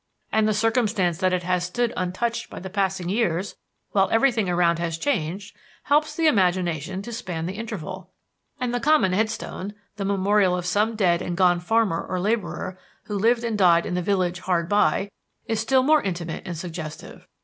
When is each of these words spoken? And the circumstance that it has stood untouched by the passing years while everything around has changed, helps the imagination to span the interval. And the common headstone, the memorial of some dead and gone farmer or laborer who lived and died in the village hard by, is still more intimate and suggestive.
And 0.31 0.47
the 0.47 0.53
circumstance 0.55 1.19
that 1.19 1.31
it 1.31 1.43
has 1.43 1.63
stood 1.63 1.93
untouched 1.95 2.49
by 2.49 2.59
the 2.59 2.71
passing 2.71 3.07
years 3.07 3.55
while 3.91 4.09
everything 4.11 4.49
around 4.49 4.79
has 4.79 4.97
changed, 4.97 5.55
helps 5.83 6.15
the 6.15 6.25
imagination 6.25 7.03
to 7.03 7.13
span 7.13 7.45
the 7.45 7.53
interval. 7.53 8.09
And 8.59 8.73
the 8.73 8.79
common 8.79 9.13
headstone, 9.13 9.75
the 9.97 10.05
memorial 10.05 10.57
of 10.57 10.65
some 10.65 10.95
dead 10.95 11.21
and 11.21 11.37
gone 11.37 11.59
farmer 11.59 12.03
or 12.03 12.19
laborer 12.19 12.79
who 13.03 13.15
lived 13.15 13.43
and 13.43 13.55
died 13.55 13.85
in 13.85 13.93
the 13.93 14.01
village 14.01 14.39
hard 14.39 14.67
by, 14.67 15.11
is 15.45 15.59
still 15.59 15.83
more 15.83 16.01
intimate 16.01 16.47
and 16.47 16.57
suggestive. 16.57 17.27